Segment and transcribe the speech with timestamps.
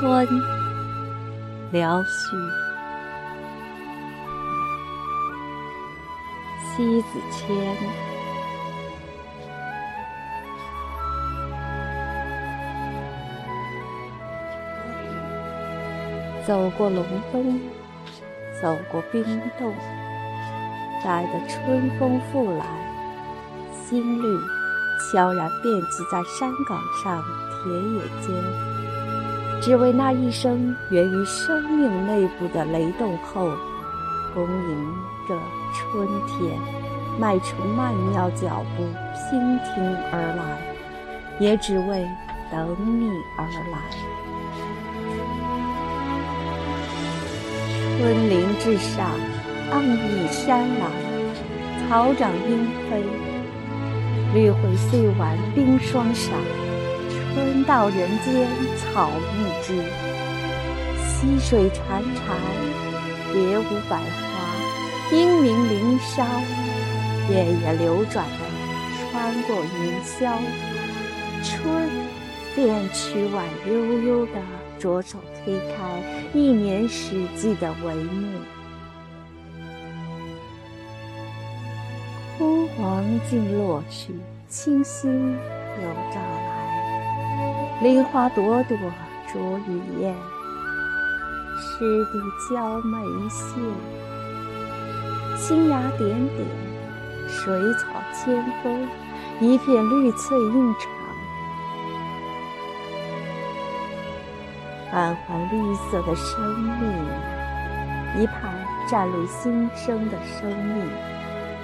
[0.00, 0.26] 春
[1.72, 2.30] 辽絮，
[6.64, 7.76] 西子谦。
[16.46, 17.60] 走过隆冬，
[18.62, 19.22] 走过冰
[19.58, 19.74] 冻，
[21.04, 22.64] 待得春风复来，
[23.74, 24.38] 新绿
[25.12, 27.22] 悄然遍及在山岗上、
[27.62, 28.69] 田野间。
[29.60, 33.50] 只为那一声源于生命内部的雷动后，
[34.34, 34.94] 恭迎
[35.28, 35.38] 着
[35.74, 36.58] 春天，
[37.18, 38.82] 迈出曼妙脚步，
[39.14, 40.58] 倾听而来，
[41.38, 42.08] 也只为
[42.50, 43.78] 等你而来。
[47.98, 49.10] 春林之上，
[49.70, 50.90] 盎翳山岚，
[51.86, 53.04] 草长莺飞。
[54.32, 56.32] 绿会虽晚冰霜少，
[57.34, 59.82] 春到人间草木知。
[61.04, 62.18] 溪水潺潺，
[63.32, 64.02] 别无百花；
[65.12, 66.24] 英明林梢，
[67.28, 68.40] 月夜流转的
[69.10, 70.36] 穿过云霄。
[71.42, 71.88] 春，
[72.54, 74.32] 便曲婉悠悠的。
[74.78, 75.74] 着手推开
[76.32, 78.38] 一年四季的帷幕，
[82.38, 84.14] 枯黄尽落去，
[84.48, 86.59] 清新又照来。
[87.82, 88.76] 梨花朵朵
[89.32, 90.14] 着雨燕，
[91.58, 92.20] 湿地
[92.54, 92.98] 娇梅
[93.30, 93.58] 现。
[95.34, 96.46] 新芽点点，
[97.26, 98.86] 水草千峰，
[99.40, 100.90] 一片绿翠映场。
[104.92, 108.52] 满怀绿色的生命，一派
[108.90, 110.86] 崭露新生的生命，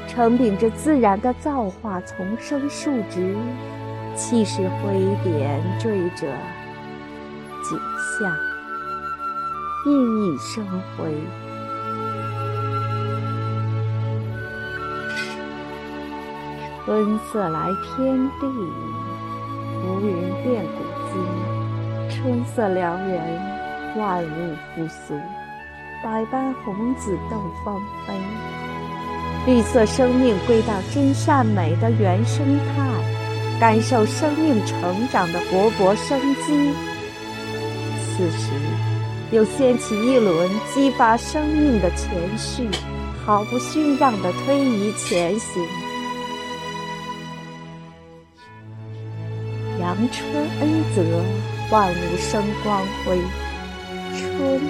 [0.09, 3.37] 承秉着自然的造化，丛生树植，
[4.17, 6.27] 气势恢点缀着
[7.63, 7.79] 景
[8.19, 8.33] 象，
[9.85, 10.67] 熠熠生
[10.97, 11.15] 辉。
[16.85, 18.47] 春色来天地，
[19.83, 20.09] 浮云
[20.43, 20.79] 变古
[21.13, 21.15] 今。
[22.09, 23.21] 春色撩人，
[23.99, 25.15] 万物复苏，
[26.03, 28.15] 百般红紫斗芳菲。
[29.47, 32.89] 绿色生命归到真善美的原生态，
[33.59, 36.75] 感受生命成长的勃勃生机。
[38.17, 38.51] 此时，
[39.31, 42.69] 又掀起一轮激发生命的前序，
[43.25, 45.67] 毫不逊让地推移前行。
[49.81, 51.03] 阳春恩泽。
[51.69, 53.19] 万物生光辉，
[54.15, 54.61] 春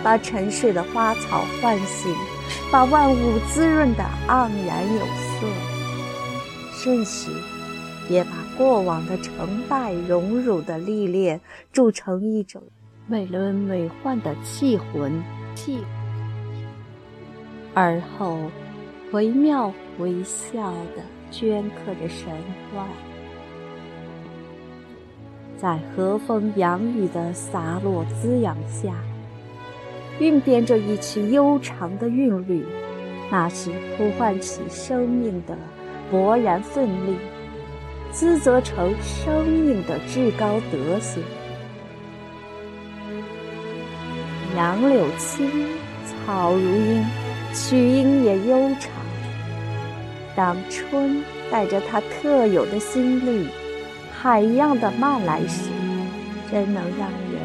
[0.00, 2.14] 把沉睡的花草唤醒，
[2.70, 5.48] 把万物滋润的盎然有色。
[6.72, 7.30] 瞬时，
[8.10, 11.40] 也把过往的成败荣辱的历练
[11.72, 12.60] 铸成一种
[13.06, 15.22] 美轮美奂的气魂。
[15.54, 15.78] 气，
[17.74, 18.38] 而后
[19.12, 22.28] 惟妙惟肖地镌刻着神
[22.72, 22.86] 话。
[25.56, 28.94] 在和风洋雨的洒落滋养下，
[30.18, 32.64] 运编着一曲悠长的韵律，
[33.30, 35.58] 那是呼唤起生命的
[36.10, 37.16] 勃然奋力，
[38.12, 41.22] 滋泽成生命的至高德行。
[44.56, 45.48] 杨柳青，
[46.04, 47.06] 草如茵，
[47.54, 48.90] 曲音也悠长。
[50.34, 53.46] 当春带着它特有的新绿。
[54.12, 55.70] 海一样的慢来时，
[56.50, 57.40] 真能让人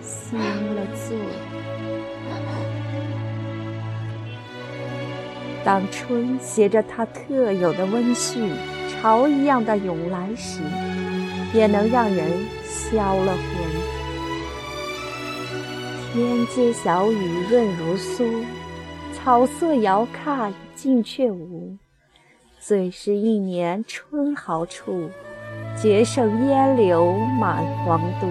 [0.00, 1.16] 心了醉。
[5.62, 8.48] 当春携着它特有的温煦，
[9.00, 10.60] 潮一样的涌来时，
[11.54, 13.42] 也能让人消了魂。
[16.12, 18.44] 天街小雨润如酥，
[19.14, 21.74] 草色遥看近却无。
[22.58, 25.08] 最是一年春好处。
[25.74, 28.28] 节胜烟柳满皇都，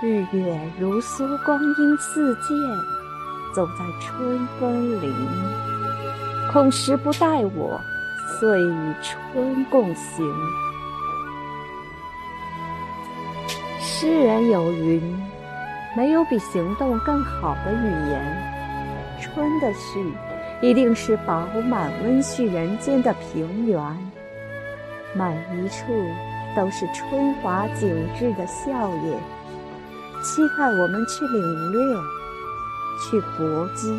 [0.00, 2.56] 日月如梭，光阴似箭，
[3.52, 5.12] 走在春风里，
[6.52, 7.80] 恐时不待我，
[8.38, 10.32] 遂与春共行。
[13.80, 15.02] 诗人有云：
[15.96, 18.56] 没有比行动更好的语言。
[19.20, 20.12] 春的序，
[20.60, 23.80] 一定是饱满温煦人间的平原，
[25.14, 25.84] 每一处。
[26.56, 29.18] 都是春华景致的笑靥，
[30.22, 31.94] 期待我们去领略，
[33.04, 33.92] 去搏击。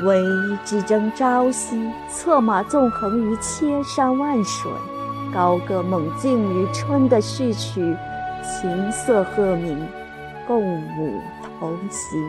[0.00, 0.22] 唯
[0.64, 4.70] 只争朝夕，策马纵横于千山万水，
[5.34, 7.96] 高歌猛进于春的序曲，
[8.42, 9.76] 琴瑟和鸣，
[10.46, 11.20] 共舞
[11.58, 12.20] 同行。